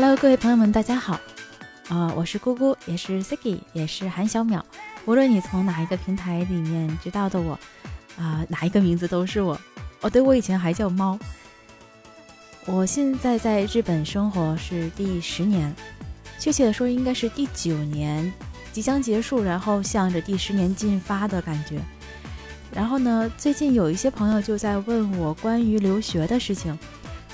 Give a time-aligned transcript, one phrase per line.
[0.00, 1.18] Hello，各位朋友们，大家好。
[1.88, 4.62] 啊，我是姑姑，也是 Siki，也是韩小淼。
[5.06, 7.58] 无论你从哪一个平台里面知道的我，
[8.16, 9.60] 啊，哪一个名字都是我。
[10.02, 11.18] 哦，对，我以前还叫猫。
[12.64, 15.74] 我现在在日本生活是第十年，
[16.38, 18.32] 确切的说应该是第九年，
[18.72, 21.80] 即将结束，然后向着第十年进发的感觉。
[22.72, 26.78] 然后呢，最近有一些朋友就在问我关于留学的事情。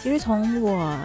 [0.02, 0.98] 其实从我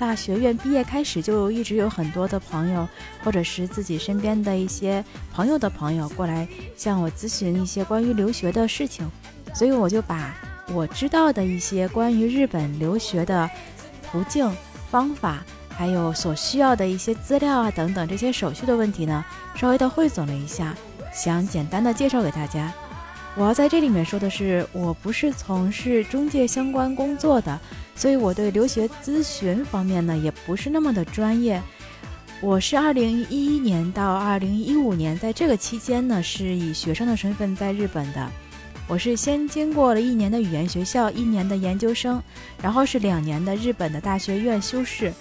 [0.00, 2.88] 大学院毕业开始，就一直有很多的朋友，
[3.22, 9.06] 或者是自己身边的一些朋友的朋友过来向我咨询一些关于留学的事情，
[9.52, 10.34] 所以我就把
[10.72, 13.48] 我知道的一些关于日本留学的
[14.10, 14.50] 途径、
[14.90, 19.22] 方法，还有所需要的一些资料啊等等这些手续的问题呢，
[19.54, 20.74] 稍微的汇总了一下，
[21.12, 22.72] 想简单的介绍给大家。
[23.36, 27.58] 我要在这里面说的是，我不是从事中介相关工作的，
[27.94, 31.62] 所以我对留学咨询方面呢也不是那么的专业。
[32.40, 38.28] 我是二零一一年到二零一五年，在这个期间呢是以学生的身份在日本的。
[38.88, 42.20] 我是先经过了一年的语言学校，一年的研究生，
[42.60, 45.12] 然后是两年的日本的大学院修士。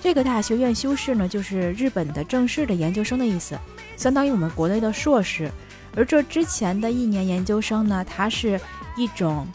[0.00, 3.58] 这个大学院修士呢，就是日本的正式的研究生的意思，
[3.96, 5.50] 相当于我们国内的硕士。
[5.94, 8.60] 而这之前的一年研究生呢，它是
[8.96, 9.46] 一种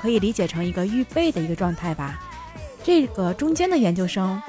[0.00, 2.20] 可以理解成一个预备的一个状态吧。
[2.84, 4.40] 这个中间的研究生，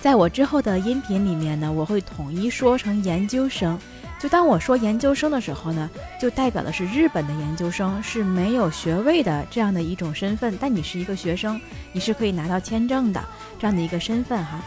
[0.00, 3.78] 在我之后的音频里面呢，我会统一说成研究生。
[4.20, 5.88] 就当我说研究生的时候呢，
[6.20, 11.60] 就代表的是日本的研究生是没有学位的这样的一种身份，但你是一个学生，
[11.92, 13.24] 你是可以拿到签证的
[13.60, 14.60] 这样的一个身份哈。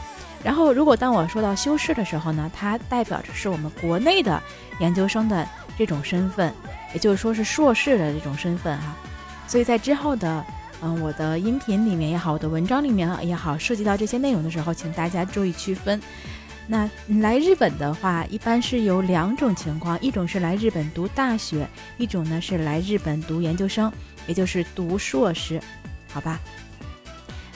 [0.44, 4.42] 然后，如果当我说到修士的时候呢，它代表着是我们国内的
[4.80, 5.48] 研究生的。
[5.78, 6.54] 这种身份，
[6.94, 8.96] 也就是说是硕士的这种身份哈，
[9.48, 10.46] 所以在之后的
[10.84, 16.00] 嗯我的音频里面也好，我的文章里面也好，涉及到这些内容的时候，请大家注意区分。
[16.68, 16.88] 那
[17.22, 23.92] 来日本的话，一般是有两种情况，一种是来日本读大学，一种呢是来日本读研究生，
[24.28, 25.60] 也就是读硕士，
[26.14, 26.40] 好吧？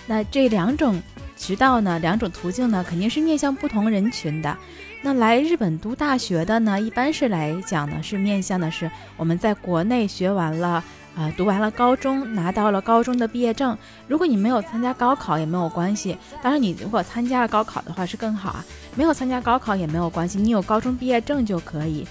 [0.07, 0.99] 那这两种
[1.35, 4.57] 渠道呢，两种途径呢，肯定是面向不同人群的。
[5.01, 10.83] 那来日本读大学的呢，一般是来讲呢，是面向的是我们在国内学完了
[11.15, 13.77] 啊，读完了高中，拿到了高中的毕业证。
[14.07, 18.65] 如果你没有参加高考也没有关系，当然你如果参加了高考的话是更好啊。
[18.95, 22.07] 没有参加高考也没有关系，你有高中毕业证就可以。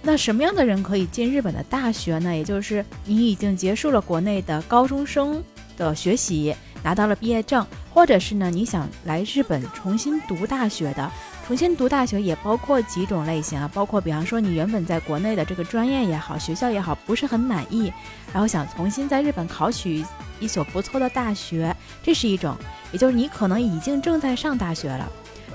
[0.00, 2.34] 那什么样的人可以进日本的大学呢？
[2.34, 5.42] 也就是你已经结束了国内的高中生
[5.76, 11.10] 的学习，拿到了毕业证，或者是呢你想来日本重新读大学的。
[11.44, 17.92] 重新读大学也包括几种类型啊，包括比方说你原本在国内的这个专业也好，学校也好，不是很满意，
[18.32, 20.04] 然后想重新在日本考取
[20.38, 22.54] 一所不错的大学，这是一种；
[22.92, 25.10] 也就是你可能已经正在上大学了，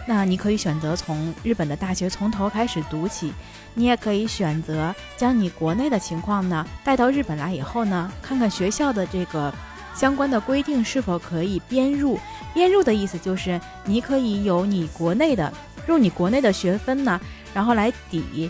[0.05, 3.33] 那你可以选择从日本的大学从头开始读起，
[3.73, 9.51] 你也可以选择将你国内的情况呢带到日本来以后呢，看看学校的这个
[9.97, 12.19] 相关的规定是否可以编入。
[12.53, 15.51] 编入的意思就是你可以有你国内的。
[15.87, 17.19] 用你国内的学分呢，
[17.53, 18.49] 然后来抵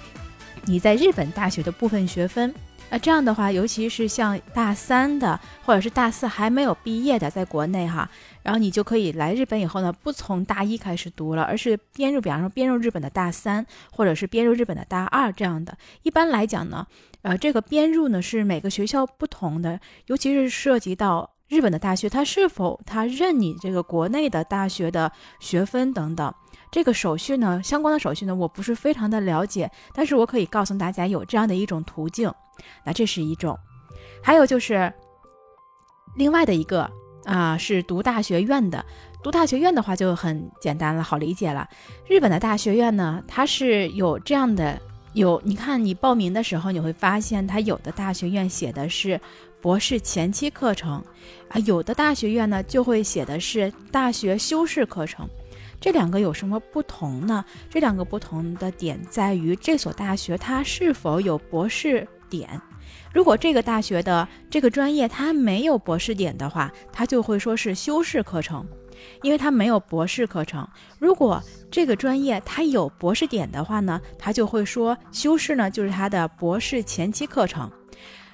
[0.66, 2.54] 你在日本大学的部分学分。
[2.90, 8.10] 那这样的话，尤其是像大三的或者是大四还没有毕业的，在国内哈，
[8.42, 15.78] 然后你就可以来日本以后呢，不从大一开始读了，而是编入，比方说编入日本的大三，或者是编入日本的大二这样的。
[16.02, 16.88] 一般来讲呢，
[17.22, 26.34] 呃，这个编入呢是每个学校不同的，尤其是涉及到日本的大学，它是否它认你这个国内的大学的学分等等。
[26.70, 32.30] 这个手续呢，相关的手续呢，我不是非常的了解，但是我可以告诉大家有这样的一种途径，
[32.84, 33.58] 那这是一种，
[34.22, 34.92] 还有就是
[36.16, 36.90] 另外的一个
[37.24, 38.86] 啊，是读大学院的，
[39.24, 41.66] 读大学院的话就很简单了，好理解了。
[42.06, 44.78] 日本的大学院呢，它是有这样的，
[45.14, 49.20] 有你看你报名的时候，你会发现它有的大学院写的是
[49.62, 51.04] 博士前期课程，
[51.50, 55.28] 啊，有的大学院呢就会写的是大学修士课程。
[55.80, 57.44] 这两个有什么不同呢？
[57.70, 62.50] 这两个不同的点在于这所大学它是否有博士点。
[63.14, 68.66] 如果这个大学的这个专业它没有博士点的话，它就会说是修士课程，
[69.22, 70.68] 因为它没有博士课程。
[71.00, 77.72] 如果这个专业它有博士点的话呢，它就会说修士呢就是它的博士前期课程，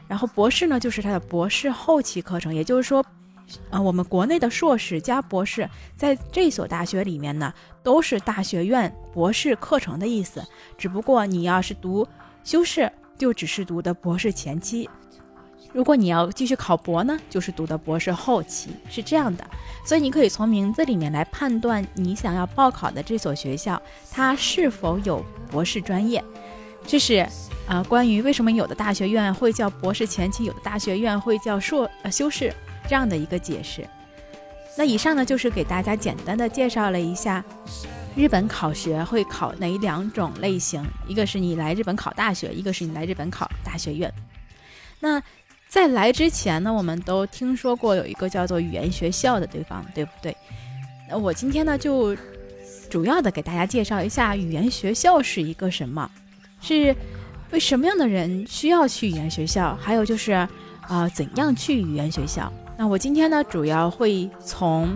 [0.08, 2.54] 然后博士呢就是它的博士后期课程。
[2.54, 3.04] 也就是说。
[3.70, 10.42] 啊，我们国内的硕士加博士，在这所大学里面呢，都是大学院博士课程的意思。
[10.78, 12.08] 只不过你要是读
[12.44, 14.90] 修士，就只是读的博士前期。
[15.72, 19.48] 如果你要继续考博呢，就是读的博士后期，是这样的。
[19.86, 23.82] 所以你可以从名字里面来判断你想要报考的这所学校，
[24.12, 26.24] 它是否有博士专业。
[26.86, 27.26] 这是
[27.66, 32.54] 啊，关于为什么有的大学院会叫博士前期，有的大学院会叫硕呃修士
[32.88, 33.88] 这样的一个解释。
[34.78, 37.44] 那以上呢，就是给大家简单的介绍了一下
[38.16, 44.14] 日本考学会考哪两种类型，一个是你来日本考大学，一个是你来日本考大学院。
[45.00, 45.22] 那
[45.74, 50.38] 在来之前呢，我们都听说过有一个叫做语言学校的地方，对不对？
[51.10, 52.16] 那我今天呢，就
[52.92, 56.08] 主要的给大家介绍一下语言学校是一个什么，
[56.62, 56.96] 是
[57.50, 60.32] 为什么样的人需要去语言学校，还有就是
[60.82, 62.54] 啊，怎样去语言学校？
[62.78, 64.96] 那我今天呢，主要会从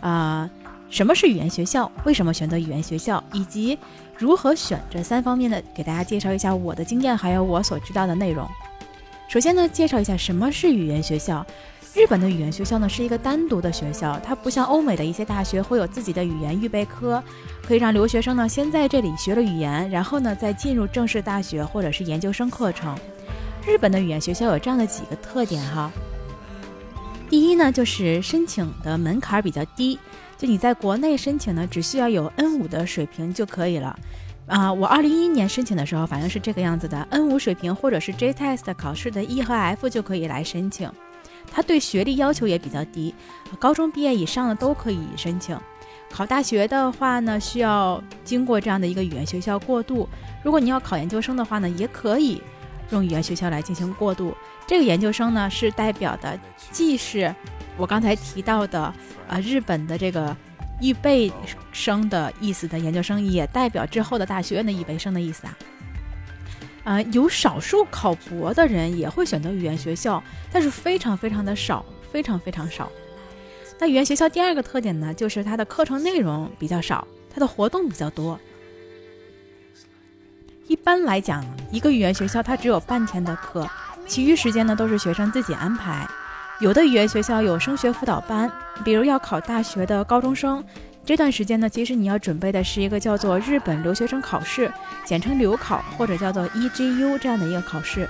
[0.00, 0.48] 啊，
[0.88, 3.76] 什么是语言学校，为什么选择语言学校，以及
[4.16, 8.48] 如何选这三方面的，给大家介绍一下我的经验，还有我所知道的内容。
[9.32, 11.42] 首先呢，介绍一下什么是语言学校。
[11.94, 17.24] 日本的语言学校呢是一个单独的学校，它不像欧美的一些大学会有自己的语言预备科，
[17.66, 22.94] 可以让留学生呢先在这里学了语言，然后呢再进入正式大学或者是研究生课程。
[23.66, 25.90] 日本的语言学校有这样的几个特点哈。
[27.30, 29.98] 第一呢，就是申请的门槛比较低，
[30.36, 33.98] 就你在国内申请呢，只需要有 N 五的水平就可以了。
[34.46, 40.90] 啊，我二零一一年申请的时候，反正是这个样子的，N 五水平或者是 JTEST 考试的 E 和 F 就可以来申请。
[41.50, 43.14] 它对学历要求也比较低，
[43.58, 45.58] 高中毕业以上的都可以申请。
[46.10, 50.08] 考大学的话呢，需要经过这样的一个语言学校过渡。
[50.42, 52.42] 如果你要考研究生的话呢，也可以
[52.90, 54.34] 用语言学校来进行过渡。
[54.66, 56.38] 这个研究生呢，是代表的
[56.70, 57.34] 既是
[57.76, 58.92] 我刚才提到的
[59.28, 60.36] 啊日本的这个。
[60.82, 61.32] 预备
[61.72, 65.56] 生的意思的研究生也代表之后的大学院的预备生的意思啊，
[66.82, 72.90] 啊，有少数考博的人也会选择语言学校，但是非常非常的少，非常非常少。
[73.78, 78.38] 那语言学校第二个特点呢，就是它的课程内容比较少，它的活动比较多。
[80.66, 83.68] 一般来讲，一个语言学校它只有半天的课，
[84.06, 86.08] 其余时间呢都是学生自己安排。
[86.62, 88.48] 有的语言学校有升学辅导班，
[88.84, 90.62] 比如要考大学的高中生，
[91.04, 94.72] 这段时间呢，其实你要准备的是一个叫做日本留学生考试，
[95.04, 98.08] 简称留考或者叫做 EGU 这样的一个考试。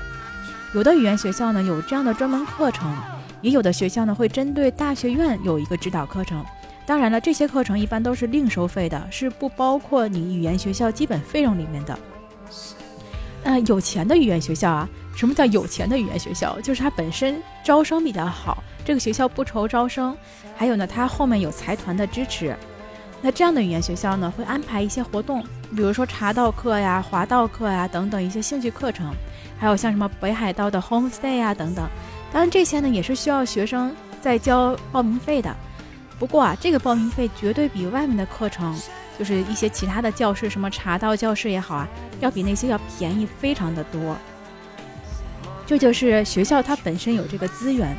[0.75, 2.95] 有的语言学校呢有这样的专门课程，
[3.41, 6.45] 也有的学校呢会针对大学院有一个指导课程。
[6.85, 11.99] 当然了，这些课程一般都是另收费的，是不包括你语言学校基本费用里面的。
[13.45, 14.89] 呃，有钱的语言学校啊。
[15.15, 16.59] 什么叫有钱的语言学校？
[16.63, 20.17] 就是它本身招生比较好，这个学校不愁招生。
[20.57, 22.57] 还有呢，它后面有财团的支持。
[23.21, 25.43] 那这样的语言学校呢，会安排一些活动，
[25.77, 29.15] 比如说茶道课呀、滑道课呀等等一些兴趣课程，
[29.59, 31.87] 还有像什么北海道的 homestay 啊等等。
[32.33, 35.55] 当然这些呢，也是需要学生在交报名费的。
[36.19, 38.75] 不过啊，这个报名费绝对比外面的课程，
[39.19, 41.89] 就是一些其他的教室，什么茶道教室也好啊，
[42.21, 44.17] 要比那些要便宜非常的多。
[45.67, 47.97] 这就是学校它本身有这个资源。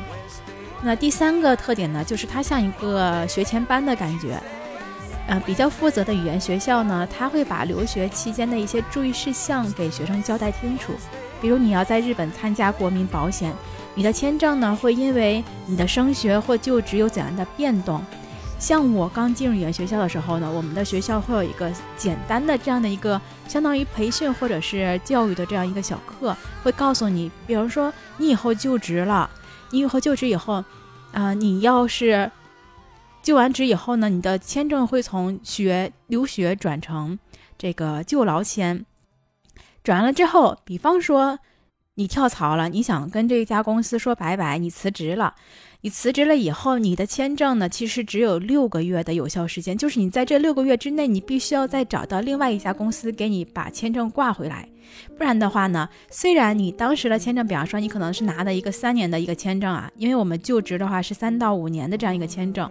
[0.82, 4.38] 那第三个特点呢，就是它像一个学前班的感觉。
[5.26, 10.92] 呃，比较负责的语言学校呢，它会把留学期间的一些注意事项给学生交代清楚。
[11.40, 13.50] 比如你要在日本参加国民保险，
[13.94, 18.04] 你的签证呢会因为你的升学或就职有怎样的变动。
[18.58, 29.28] 像我刚进入语言学校的时候呢，我们的学校会有一个简单的这样的一个相当于培训或者是教育的这样一个小课，会告诉你，比如说你以后就职了，
[29.70, 30.64] 你以后就职以后，
[31.12, 32.30] 啊，你要是
[33.22, 37.18] 就完职以后呢，你的签证会从学留学转成
[37.58, 38.86] 这个就劳签，
[39.82, 41.38] 转完了之后，比方说
[41.96, 45.34] 你跳槽了，你想跟这一家公司说拜拜，你辞职了。
[45.84, 54.66] 你辞职了以后，你的签证呢，其实只有六个月的有效时间，就是你在这六个月之内，你必须要再找到另外一家公司给你把签证挂回来。
[55.18, 62.70] 不然的话呢，虽然你当时的签证，比方说你可能是拿的一个三年的一个签证啊，因为我们就职的话是三到五年的这样一个签证。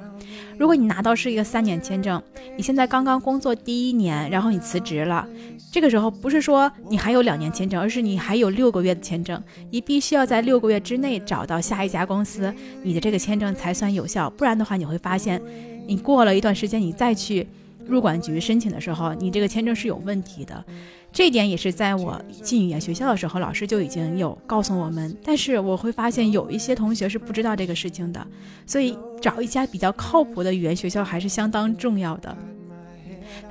[0.58, 2.20] 如果你拿到是一个三年签证，
[2.58, 5.28] 你现在刚刚工作第一年，然后你辞职了，
[5.74, 12.54] 这个时候不是说你还有两年签证，而是你还有六个月的签证，你必须要在六个月之内找到下一家公司，
[12.84, 14.30] 你的这个签证才算有效。
[14.30, 15.42] 不然的话，你会发现，
[15.88, 17.48] 你过了一段时间，你再去
[17.88, 20.64] 入管局申请的时候，你这个签证是有问题的。
[21.12, 25.18] 这一点也是在我进语言学校的时候，老师就已经有告诉我们。
[25.24, 28.24] 但是我会发现有一些同学是不知道这个事情的，
[28.68, 32.38] 所以找一家比较靠谱的语言学校还是相当重要的。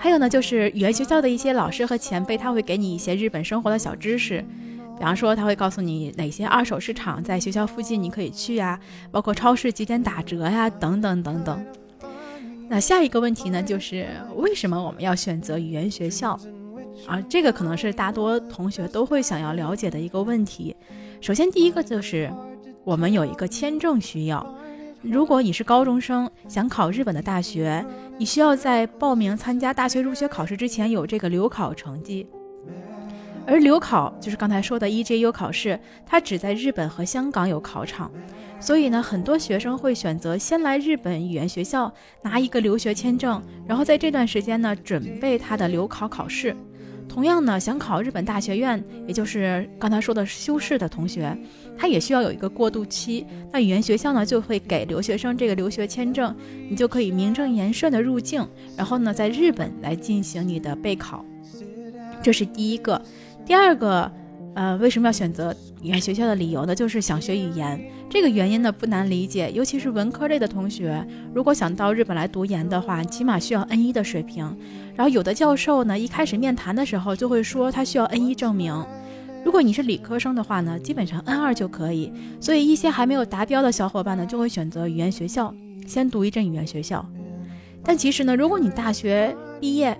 [0.02, 4.44] 还有呢，就是语言学校的一些老师和前辈，他会给你一些日本生活的小知识，
[4.98, 8.76] 比方说他会告诉你哪些二手市场在学校附近你可以去呀，
[9.12, 11.64] 包括超市几点打折呀，等等等等。
[12.68, 16.36] 那下一个问题呢，就是为什么我们要选择语言学校？
[17.06, 20.74] 啊，这个可能是大多同学都会想要了解的一个问题。
[21.20, 22.28] 首先，第一个就是
[22.82, 24.44] 我们有一个签证需要。
[25.02, 27.84] 如果你是高中生，想考日本的大学，
[28.18, 32.28] 你需要在报名参加大学入学考试之前有这个留考成绩。
[33.44, 38.08] 而留考就是刚才说的 EJU 考试，它只在日本和香港有考场，
[38.60, 41.92] 所以呢，很多学生会选择先来日本语言学校
[42.22, 46.54] 拿一个留学签证，然后在这段时间呢准备他的留考考试。
[47.08, 51.36] 同样呢，想考日本大学院，也就是刚才说的修士的同学，
[51.76, 53.26] 他也需要有一个过渡期。
[53.52, 56.34] 那语言学校呢，就会给留学生这个留学签证，
[56.70, 61.24] 你就可以名正言顺的入境，然后呢，在日本来进行你的备考。
[62.22, 63.00] 这是第一个。
[63.44, 64.10] 第二个。
[64.54, 66.74] 呃，为什么要选择语言学校的理由呢？
[66.74, 67.80] 就是想学语言。
[68.10, 71.02] 这个原因呢不难理解，尤其是文科类的同学，
[71.34, 74.44] 如果想到日本来读研的话，起码需要 N 一的水平。
[74.94, 78.74] 然后有的教授呢，一开始面谈的时候就会说他需要 N 一证明。
[79.42, 82.12] 如果你是理科生的话呢，基本上 N 二就可以。
[82.38, 85.52] 所以一些还没有达标的小伙伴呢，就会选择语言学校，
[85.86, 87.04] 先读一阵语言学校。
[87.82, 89.98] 但其实呢，如果你大学毕业，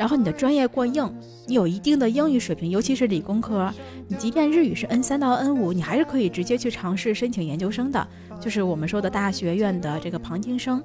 [0.00, 1.14] 然后你的专业过硬，
[1.46, 3.70] 你有一定的英语水平，尤其是理工科，
[4.08, 8.08] 你即便日语是 N 三到 N 五，你还是可以直接去尝试申请研究生的，
[8.40, 10.82] 就是我们说的大学院的这个旁听生。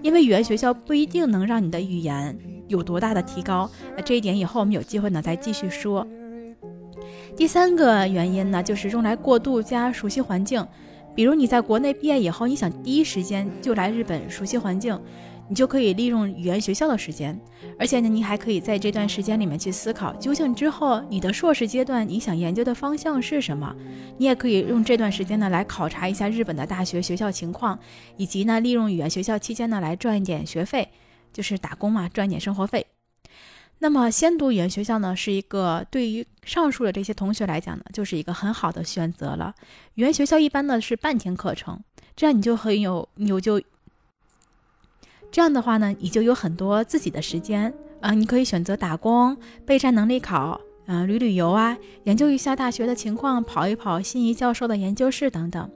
[0.00, 2.38] 因为语言学校不一定能让你的语言
[2.68, 6.06] 有多大的提高，那这一点以后我们有机会呢再继续说。
[7.34, 10.64] 第三个原因呢，就是用来过渡加熟悉环境，
[11.16, 14.96] 比如你在国内毕业以后，你想第一时间就来日本熟悉环境。
[15.48, 17.38] 你就可以利用语言学校的时间，
[17.78, 23.74] 而且呢，你还可以在这段时间里面去思考，究竟之后你的硕士阶段你想研究的方向是什么。
[24.16, 27.78] 你也可以用这段时间呢来考察一下日本的大学学校情况，
[28.16, 30.88] 以及呢利用语言学校期间呢来赚一点学费，
[31.34, 32.86] 就是打工嘛，赚点生活费。
[33.80, 39.54] 那么先读语言学校呢，是一个对于上述的这些同学来讲呢，就是一个很好的选择了。
[39.96, 41.78] 语言学校一般呢是半天课程，
[42.16, 43.60] 这样你就很有你就。
[45.32, 49.34] 这样的话呢，你就有很多自己的时间啊，你可以选择打工、
[49.64, 55.68] 备战能力考，啊，旅旅游啊，研究一下大学的情况，跑一跑心仪教授的研究室等等。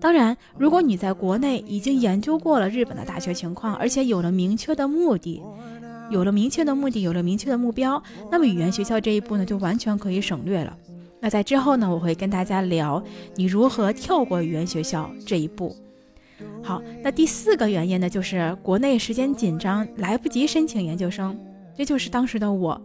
[0.00, 5.42] 当然，如果你在国内已经研究过了日本的大学情况，而且有了明确的目的，
[6.08, 10.76] 有了明确的目的，有了明确的目标，那么语言学校这一步呢，就完全可以省略了。
[11.20, 13.02] 那在之后呢，我会跟大家聊
[13.34, 15.74] 你如何跳过语言学校这一步。
[16.62, 21.38] 好，那第四个原因呢，就是国内时间紧张，来不及申请研究生。
[21.76, 22.80] 这就是当时的我，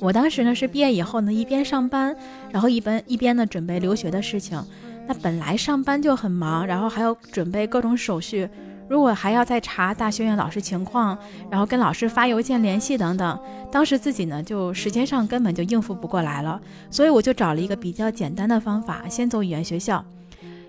[0.00, 2.14] 我当时呢是毕业以后呢，一边上班，
[2.50, 4.62] 然后一边一边呢准备留学的事情。
[5.06, 8.48] 那本来上班就很忙，然后还要准备各种手续，
[8.88, 11.18] 如果还要再查大学院老师情况，
[11.50, 13.38] 然后跟老师发邮件联系等等，
[13.72, 16.60] 当时自己呢就时间上根本就应付不过来了。
[16.90, 20.04] 所以我就找了一个比较简单的方法，先走语言学校。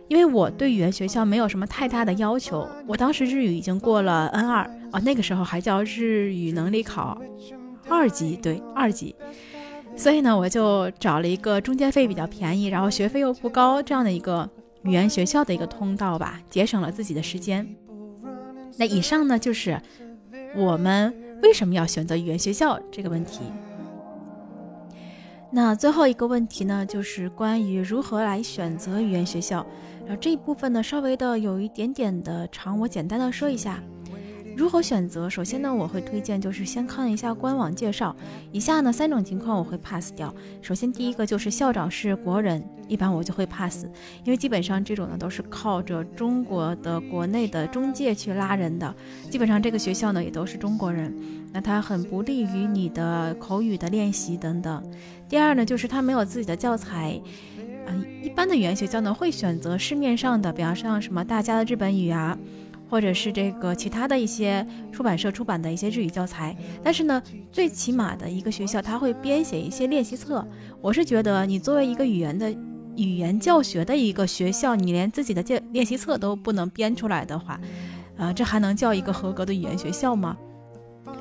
[0.08, 7.20] 因为我对语言学校没有什么太大的要求，我当时日语已经过了 N 二啊，那个时候还叫日语能力考
[7.90, 9.16] 二级，对二级，
[9.96, 14.48] 所以呢，我就找了一个中介费比较便宜，然后学费又不高这样的一个
[14.84, 17.68] 语言学校的一个通道吧，节省了自己的时间。
[18.78, 19.82] 那以上呢，就是
[20.56, 23.42] 我们为什么要选择语言学校这个问题。
[25.52, 29.66] 那最后一个问题呢，就是关于如何来选择语言学校。
[30.06, 33.82] 然后这一部分呢，稍微的有一点点的长，我简单的说一下。
[34.56, 35.30] 如何选择？
[35.30, 38.16] 首先呢，我会推荐就是先看一下官网介绍。
[38.54, 40.34] 以下呢三种情况我会 pass 掉。
[40.62, 43.86] 首先第一个就是校长是国人，一般我就会 pass，
[44.24, 48.96] 因为基本上这种呢都是靠着中国的国内的中介去拉人的，
[49.30, 51.14] 基本上这个学校呢也都是中国人，
[51.52, 54.82] 那它很不利于你的口语的练习等等。
[55.28, 57.20] 第二呢，就是它没有自己的教材。
[57.88, 62.38] 嗯，一般的语言学校呢会选择市面上的，比方像什么大家的日本语啊，
[62.90, 66.56] 或者是这个其他的一些出版社出版的一些日语教材。
[66.84, 70.46] 但是呢，最起码的一个学校，他会编写一些练习册。
[70.82, 72.52] 我是觉得，你作为一个语言的
[72.96, 77.60] 语言教学的一个学校，你连自己的练练习册都不能编出来的话，
[78.18, 80.36] 呃，这还能叫一个合格的语言学校吗？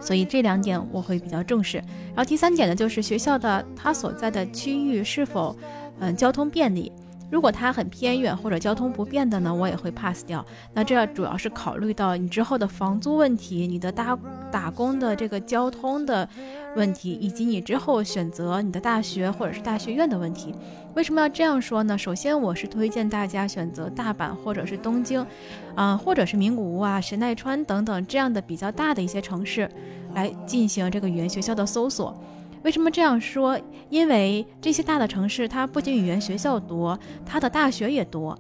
[0.01, 1.79] 所以这两点我会比较重视。
[1.79, 5.55] 然后第三点呢，就是学校的它所在的区域是否。
[6.01, 6.93] 嗯，交通便利，
[7.31, 10.45] 如果它很偏远或者交通不便的呢，我也会 pass 掉。
[10.73, 14.19] 那这主要是考虑到你之后的房租问题、你的打
[14.51, 16.29] 打工的这个交通的
[16.77, 20.55] 问题，以及你之后选择你的大学或者是大学院的问题。
[20.95, 21.99] 为什么要这样说呢？
[21.99, 25.27] 首先，我是推荐大家选择大阪或者是东京，
[25.75, 29.69] 啊，或者是名古屋啊、神奈川等等这样的比较大的一些城市，
[30.15, 32.17] 来进行这个语言学校的搜索。
[32.63, 33.61] 为什么这样说？
[33.91, 38.39] 因为这些大的城市，它不仅语言学校多，它的大学也多，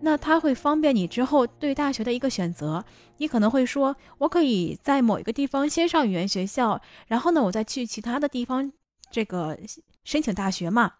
[0.00, 2.84] 那它会方便你之后对大学的一个选择。
[3.16, 8.70] 你可能会说，我可以在某一个地方先上语言学校，然后呢，我再去其他的地方
[9.10, 9.58] 这个
[10.04, 10.92] 申请大学嘛。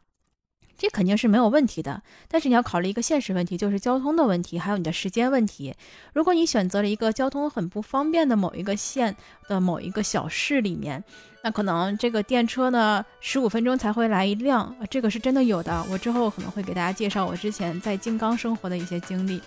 [0.79, 5.75] 这肯定是没有问题的，但是你要考虑一个现实问题，就是交通的问题，还有你的时间问题。
[6.13, 9.17] 如果你选择了一个交通很不方便的某一个县
[9.49, 11.03] 的某一个小市里面，
[11.43, 15.85] 那可能这个电车呢，十五分钟才会来一辆，这个是真的有的。
[15.91, 19.41] 我之后可能会给大家介绍我之前在金刚生活的一些经历。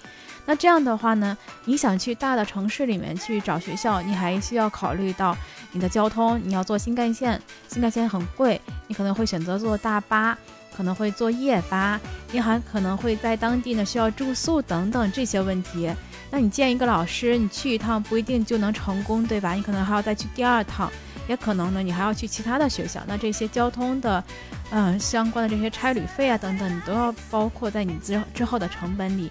[0.46, 5.38] 那这样的话呢，你想去大的城市里面去找学校，你还需要考虑到
[5.74, 10.36] 你的交通，你要坐新干线，新干线很贵，你可能会选择坐大巴。
[10.80, 12.00] 可能会做夜发，
[12.32, 15.92] 你还可能会在当地呢需要住宿等等这些问题。
[16.32, 19.56] 那你见一个老师，你去一趟不一定就能成功，对吧？
[19.56, 20.90] 你可能还要再去第二趟，
[21.28, 23.04] 也可能呢你还要去其他的学校。
[23.06, 24.24] 那这些交通的，
[24.70, 29.30] 嗯，相关的这些差旅费啊等等，你都要包括在你之之后的成本里。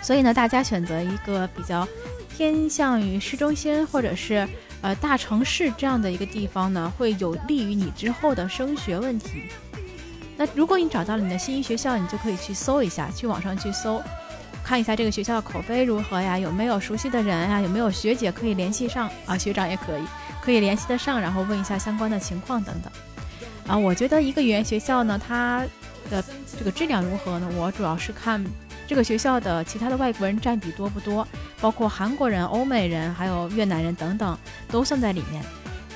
[0.00, 1.86] 所以呢，大家选择一个比较
[2.34, 4.48] 偏向于市中心或者是
[4.80, 9.42] 呃大城市这样的一个地方呢，会有利于你之后的升学问题。
[10.36, 14.02] 那如果你找到了你的心仪学校，你就可以去搜一下，去网上去搜，
[14.64, 16.38] 看一下这个学校的口碑如何呀？
[16.38, 17.60] 有没有熟悉的人呀？
[17.60, 19.38] 有没有学姐可以联系上啊？
[19.38, 20.02] 学长也可以，
[20.42, 22.92] 可以联系得上，然后问一下相关的情况等等。
[23.66, 25.64] 啊，我觉得一个语言学校呢，它
[26.10, 26.22] 的
[26.58, 27.48] 这个质量如何呢？
[27.56, 28.44] 我主要是看
[28.86, 31.26] 这个学校的其他的外国人占比多不多，
[31.60, 34.36] 包括韩国人、欧美人，还有越南人等等，
[34.68, 35.42] 都算在里面。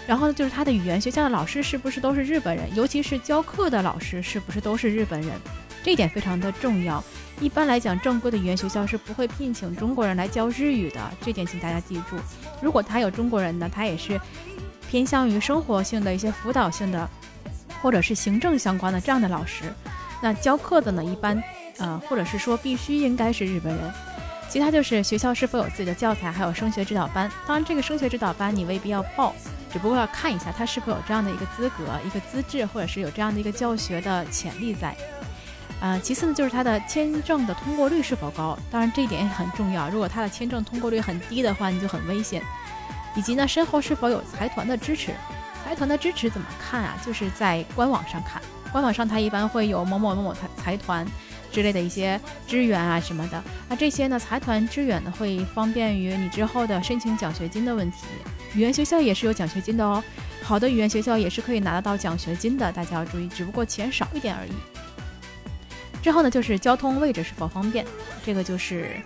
[0.09, 2.75] 然后呢，就是他的语言学校的老师是不是都是日本人？
[2.75, 5.33] 尤其是教课的老师是不是都是日本人？
[5.85, 7.05] 这一点非常的重要。
[7.41, 12.16] 一般来讲，正规的语言学校是不会聘请中国人来教日语的，这点请大家记住。
[12.62, 14.18] 如果他有中国人呢，他也是
[14.88, 17.07] 偏向于生活性的一些辅导性的，
[17.83, 19.64] 或者是行政相关的这样的老师。
[20.23, 21.40] 那教课的呢，一般
[21.77, 23.92] 呃，或者是说必须应该是日本人。
[24.49, 27.31] 其他就是学校是否有自己的教材，还有升学指导班。
[27.47, 29.35] 当然，这个升学指导班你未必要报。
[29.72, 34.96] 只不过要看一下他是否有这样的一个资格、一个资质，或者是有这样的一个教学的潜力在。
[35.81, 39.88] 呃，其次呢，就是他的签证的通过率是否高，当然这一点也很重要。
[39.88, 42.42] 如果他的签证通过率很低的话，你就很危险。
[43.14, 45.12] 以及呢，身后是否有财团的支持？
[45.64, 46.96] 财团的支持怎么看啊？
[47.04, 51.07] 就是在官网上看，官网上它一般会有某某某某财财团
[51.52, 53.42] 之类的一些支援啊什么的。
[53.68, 57.98] 那这些呢，财团支援呢，会方便于你之后的申请奖学金的问题。
[58.55, 60.03] 语言学校也是有奖学金的哦，
[60.43, 64.51] 好的语言学校也是可以拿得到奖学金的，大家要注意，只不过钱少一点而已。
[66.03, 67.85] 之后呢，就是交通位置是否方便，
[68.25, 68.97] 这个就是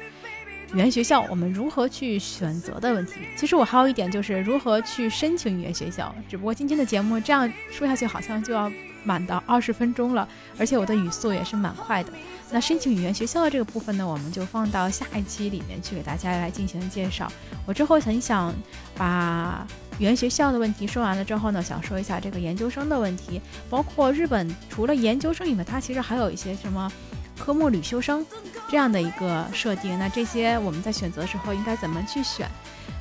[0.72, 3.14] 语言学校我们如何去选择的问题。
[3.36, 8.70] 其实我还有一点就是如何去申请语言学校，只不过今天的节目这样说下去好像就要
[9.04, 10.26] 满到二十分钟了，
[10.58, 12.12] 而且我的语速也是蛮快的。
[12.50, 17.30] 那申请语言学校的这个部分呢，我们就放到下一期里面去给大家来进行介绍。
[17.66, 18.54] 我之后很想
[18.96, 19.66] 把
[19.98, 26.90] 语言学校的问题说完了之后呢，想说一下这个研究生的问题，包括日本除了研究生以外，它其实还有一些什么
[27.38, 28.24] 科目旅修生
[28.68, 29.98] 这样的一个设定。
[29.98, 32.46] 那这些我们在选择的时候应该怎么去选？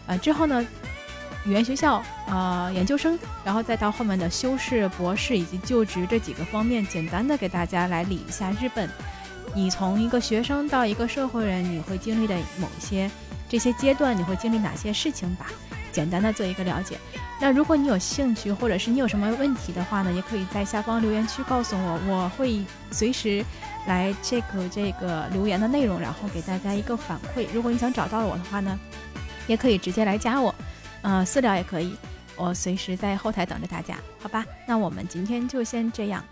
[0.08, 0.66] 呃，之后呢，
[1.46, 8.90] 语言学校、呃研究生，然后再到后面的修士、博士以及就职这几个方面，简单的给大家来理一下日本。
[9.54, 13.10] 你从一个学生到一个社会人，你会经历的某些
[13.50, 15.48] 这些阶段，你会经历哪些事情吧？
[15.92, 16.98] 简单的做一个了解。
[17.38, 23.44] 那如果你有兴趣，或者是你有什么问题的话呢，也可以在下方留言区告诉我，我会随时
[23.88, 27.48] 来 check 这个留言的内容，然后给大家一个反馈。
[27.52, 28.80] 如果你想找到我的话呢，
[29.48, 30.54] 也可以直接来加我，
[31.02, 31.96] 呃，私聊也可以，
[32.36, 34.46] 我随时在后台等着大家，好吧？
[34.68, 36.24] 那我们今天就先这样。